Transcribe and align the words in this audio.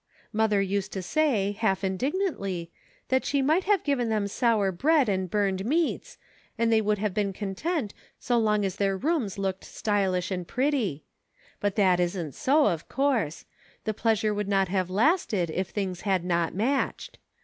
Mother 0.33 0.63
used 0.63 0.91
to 0.93 1.03
say, 1.03 1.51
half 1.51 1.83
indignantly, 1.83 2.71
252 3.09 3.13
EVOLUTION. 3.13 3.13
that 3.13 3.23
she 3.23 3.41
might 3.47 3.71
have 3.71 3.83
given 3.85 4.09
them 4.09 4.27
sour 4.27 4.71
bread 4.71 5.07
and 5.07 5.29
burned 5.29 5.63
meats, 5.63 6.17
and 6.57 6.71
they 6.73 6.81
would 6.81 6.97
have 6.97 7.13
been 7.13 7.31
content 7.33 7.93
so 8.17 8.39
long 8.39 8.65
as 8.65 8.77
their 8.77 8.97
rooms 8.97 9.37
looked 9.37 9.63
stylish 9.63 10.31
and 10.31 10.47
pretty; 10.47 11.05
but 11.59 11.75
that 11.75 11.99
isn't 11.99 12.33
so, 12.33 12.65
of 12.65 12.89
course; 12.89 13.45
the 13.83 13.93
pleasure 13.93 14.33
would 14.33 14.47
not 14.47 14.69
have 14.69 14.89
lasted 14.89 15.51
if 15.51 15.69
things 15.69 16.01
had 16.01 16.25
not 16.25 16.55
matched. 16.55 17.19